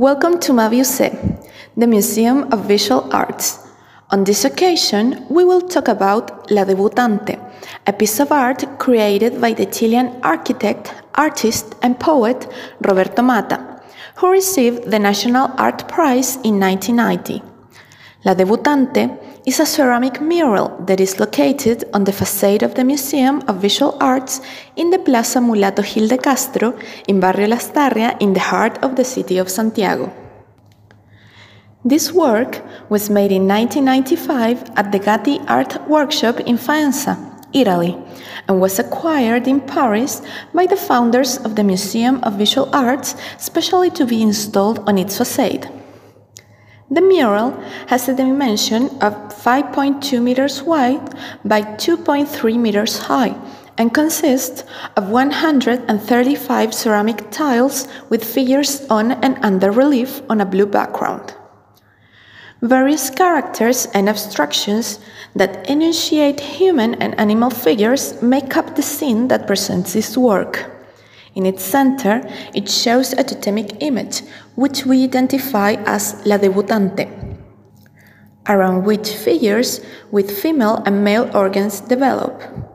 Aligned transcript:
Welcome 0.00 0.38
to 0.40 0.54
MAVI 0.54 0.80
UC, 0.80 1.46
the 1.76 1.86
Museum 1.86 2.50
of 2.54 2.64
Visual 2.64 3.14
Arts. 3.14 3.68
On 4.10 4.24
this 4.24 4.46
occasion, 4.46 5.26
we 5.28 5.44
will 5.44 5.60
talk 5.60 5.88
about 5.88 6.50
La 6.50 6.64
Debutante, 6.64 7.38
a 7.86 7.92
piece 7.92 8.18
of 8.18 8.32
art 8.32 8.64
created 8.78 9.42
by 9.42 9.52
the 9.52 9.66
Chilean 9.66 10.18
architect, 10.22 10.94
artist, 11.16 11.74
and 11.82 12.00
poet 12.00 12.50
Roberto 12.80 13.20
Matta, 13.20 13.82
who 14.14 14.30
received 14.30 14.90
the 14.90 14.98
National 14.98 15.50
Art 15.58 15.86
Prize 15.86 16.36
in 16.44 16.58
1990. 16.58 17.49
La 18.22 18.34
Debutante 18.34 19.18
is 19.46 19.60
a 19.60 19.64
ceramic 19.64 20.20
mural 20.20 20.76
that 20.84 21.00
is 21.00 21.18
located 21.18 21.88
on 21.94 22.04
the 22.04 22.12
facade 22.12 22.62
of 22.62 22.74
the 22.74 22.84
Museum 22.84 23.42
of 23.48 23.62
Visual 23.62 23.96
Arts 23.98 24.42
in 24.76 24.90
the 24.90 24.98
Plaza 24.98 25.40
Mulato 25.40 25.82
Gil 25.82 26.06
de 26.06 26.18
Castro 26.18 26.74
in 27.08 27.18
Barrio 27.18 27.48
Lastarria 27.48 28.20
in 28.20 28.34
the 28.34 28.40
heart 28.40 28.76
of 28.84 28.94
the 28.96 29.04
city 29.04 29.38
of 29.38 29.48
Santiago. 29.48 30.12
This 31.82 32.12
work 32.12 32.60
was 32.90 33.08
made 33.08 33.32
in 33.32 33.48
1995 33.48 34.70
at 34.76 34.92
the 34.92 34.98
Gatti 34.98 35.40
Art 35.48 35.88
Workshop 35.88 36.40
in 36.40 36.58
Faenza, 36.58 37.16
Italy, 37.54 37.96
and 38.46 38.60
was 38.60 38.78
acquired 38.78 39.48
in 39.48 39.62
Paris 39.62 40.20
by 40.52 40.66
the 40.66 40.76
founders 40.76 41.38
of 41.38 41.56
the 41.56 41.64
Museum 41.64 42.22
of 42.22 42.34
Visual 42.34 42.68
Arts, 42.74 43.16
specially 43.38 43.88
to 43.92 44.04
be 44.04 44.20
installed 44.20 44.80
on 44.86 44.98
its 44.98 45.16
facade. 45.16 45.79
The 46.92 47.00
mural 47.00 47.52
has 47.86 48.08
a 48.08 48.14
dimension 48.14 48.86
of 49.00 49.14
5.2 49.30 50.20
meters 50.20 50.60
wide 50.62 51.14
by 51.44 51.62
2.3 51.62 52.58
meters 52.58 52.98
high 52.98 53.36
and 53.78 53.94
consists 53.94 54.64
of 54.96 55.08
135 55.08 56.74
ceramic 56.74 57.30
tiles 57.30 57.86
with 58.08 58.24
figures 58.24 58.84
on 58.90 59.12
and 59.12 59.38
under 59.44 59.70
relief 59.70 60.20
on 60.28 60.40
a 60.40 60.44
blue 60.44 60.66
background. 60.66 61.32
Various 62.60 63.08
characters 63.08 63.86
and 63.94 64.08
abstractions 64.08 64.98
that 65.36 65.70
enunciate 65.70 66.40
human 66.40 66.96
and 66.96 67.18
animal 67.20 67.50
figures 67.50 68.20
make 68.20 68.56
up 68.56 68.74
the 68.74 68.82
scene 68.82 69.28
that 69.28 69.46
presents 69.46 69.92
this 69.92 70.16
work. 70.16 70.79
In 71.34 71.46
its 71.46 71.62
center, 71.62 72.22
it 72.54 72.68
shows 72.68 73.12
a 73.12 73.22
totemic 73.22 73.82
image, 73.82 74.22
which 74.56 74.84
we 74.84 75.04
identify 75.04 75.72
as 75.86 76.20
La 76.26 76.38
Debutante, 76.38 77.08
around 78.48 78.84
which 78.84 79.10
figures 79.10 79.80
with 80.10 80.30
female 80.30 80.82
and 80.86 81.04
male 81.04 81.30
organs 81.34 81.80
develop. 81.80 82.69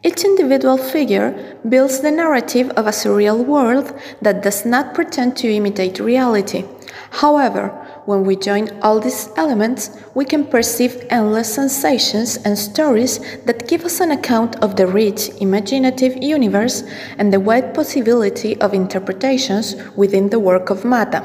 Each 0.00 0.24
individual 0.24 0.78
figure 0.78 1.58
builds 1.68 2.00
the 2.00 2.12
narrative 2.12 2.70
of 2.70 2.86
a 2.86 2.90
surreal 2.90 3.44
world 3.44 3.92
that 4.22 4.44
does 4.44 4.64
not 4.64 4.94
pretend 4.94 5.36
to 5.38 5.52
imitate 5.52 5.98
reality. 5.98 6.64
However, 7.10 7.68
when 8.06 8.24
we 8.24 8.36
join 8.36 8.70
all 8.80 9.00
these 9.00 9.28
elements, 9.36 9.90
we 10.14 10.24
can 10.24 10.46
perceive 10.46 11.04
endless 11.10 11.52
sensations 11.52 12.36
and 12.38 12.56
stories 12.56 13.18
that 13.44 13.66
give 13.66 13.84
us 13.84 13.98
an 13.98 14.12
account 14.12 14.54
of 14.62 14.76
the 14.76 14.86
rich, 14.86 15.30
imaginative 15.40 16.22
universe 16.22 16.84
and 17.18 17.32
the 17.32 17.40
wide 17.40 17.74
possibility 17.74 18.56
of 18.60 18.74
interpretations 18.74 19.74
within 19.96 20.30
the 20.30 20.38
work 20.38 20.70
of 20.70 20.84
Matta, 20.84 21.22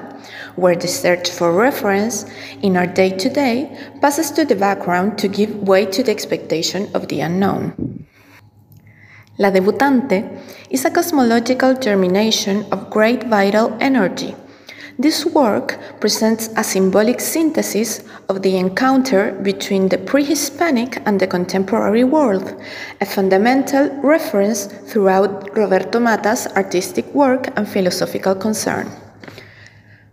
where 0.55 0.75
the 0.75 0.87
search 0.87 1.29
for 1.29 1.53
reference 1.53 2.25
in 2.63 2.75
our 2.75 2.87
day 2.87 3.11
to 3.11 3.29
day 3.29 3.77
passes 4.01 4.31
to 4.31 4.45
the 4.45 4.55
background 4.55 5.17
to 5.19 5.27
give 5.27 5.55
way 5.67 5.85
to 5.85 6.01
the 6.01 6.11
expectation 6.11 6.89
of 6.95 7.07
the 7.07 7.21
unknown. 7.21 7.82
La 9.37 9.49
Debutante 9.51 10.23
is 10.69 10.85
a 10.85 10.91
cosmological 10.91 11.73
germination 11.75 12.65
of 12.71 12.89
great 12.89 13.23
vital 13.25 13.75
energy 13.79 14.35
this 14.99 15.25
work 15.25 15.79
presents 15.99 16.49
a 16.55 16.63
symbolic 16.63 17.19
synthesis 17.19 18.03
of 18.29 18.43
the 18.43 18.57
encounter 18.57 19.31
between 19.41 19.89
the 19.89 19.97
pre-Hispanic 19.97 21.01
and 21.07 21.19
the 21.19 21.25
contemporary 21.25 22.03
world, 22.03 22.55
a 23.01 23.05
fundamental 23.05 23.89
reference 24.03 24.67
throughout 24.67 25.57
Roberto 25.57 25.99
Matta's 25.99 26.45
artistic 26.55 27.07
work 27.07 27.47
and 27.57 27.67
philosophical 27.67 28.35
concern. 28.35 28.87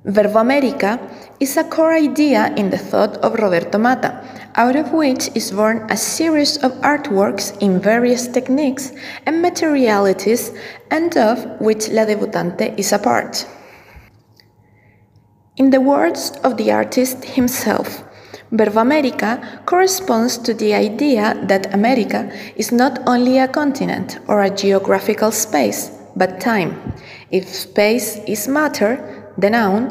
Verbo 0.04 0.38
America 0.38 0.98
is 1.40 1.58
a 1.58 1.64
core 1.64 1.92
idea 1.92 2.54
in 2.56 2.70
the 2.70 2.78
thought 2.78 3.18
of 3.18 3.34
Roberto 3.34 3.76
Matta, 3.76 4.24
out 4.54 4.74
of 4.74 4.92
which 4.92 5.28
is 5.34 5.50
born 5.50 5.86
a 5.90 5.96
series 5.96 6.56
of 6.64 6.72
artworks 6.80 7.54
in 7.60 7.78
various 7.78 8.26
techniques 8.26 8.92
and 9.26 9.42
materialities, 9.42 10.52
and 10.90 11.14
of 11.18 11.44
which 11.60 11.90
La 11.90 12.06
Debutante 12.06 12.72
is 12.78 12.92
a 12.94 12.98
part. 12.98 13.46
In 15.58 15.68
the 15.68 15.82
words 15.82 16.30
of 16.44 16.56
the 16.56 16.72
artist 16.72 17.22
himself, 17.22 18.02
Verbo 18.52 18.80
America 18.80 19.60
corresponds 19.66 20.38
to 20.38 20.54
the 20.54 20.72
idea 20.72 21.38
that 21.46 21.74
America 21.74 22.32
is 22.56 22.72
not 22.72 22.98
only 23.06 23.36
a 23.36 23.46
continent 23.46 24.18
or 24.28 24.42
a 24.42 24.48
geographical 24.48 25.30
space, 25.30 25.90
but 26.16 26.40
time. 26.40 26.94
If 27.30 27.48
space 27.48 28.16
is 28.26 28.48
matter, 28.48 29.19
the 29.40 29.50
noun, 29.50 29.90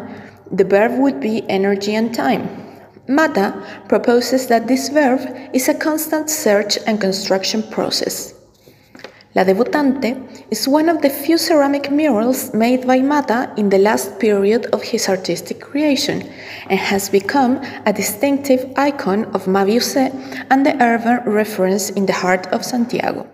the 0.52 0.64
verb 0.64 1.00
would 1.00 1.20
be 1.20 1.48
energy 1.50 1.96
and 1.96 2.14
time. 2.14 2.48
Matta 3.08 3.54
proposes 3.88 4.48
that 4.48 4.68
this 4.68 4.90
verb 4.90 5.20
is 5.54 5.68
a 5.68 5.74
constant 5.74 6.30
search 6.30 6.78
and 6.86 7.02
construction 7.02 7.64
process. 7.64 8.36
La 9.36 9.44
Debutante 9.44 10.18
is 10.50 10.68
one 10.68 10.90
of 10.90 11.02
the 11.02 11.10
few 11.10 11.38
ceramic 11.38 11.92
murals 11.92 12.54
made 12.54 12.86
by 12.86 13.00
Matta 13.00 13.52
in 13.58 13.70
the 13.70 13.78
last 13.78 14.20
period 14.20 14.66
of 14.74 14.82
his 14.82 15.08
artistic 15.08 15.62
creation 15.62 16.28
and 16.70 16.80
has 16.80 17.10
become 17.10 17.62
a 17.86 17.94
distinctive 17.94 18.72
icon 18.76 19.26
of 19.36 19.48
MAVI 19.48 19.78
UC 19.78 20.46
and 20.50 20.66
the 20.66 20.76
urban 20.84 21.24
reference 21.32 21.92
in 21.92 22.08
the 22.08 22.14
heart 22.14 22.48
of 22.48 22.66
Santiago. 22.66 23.28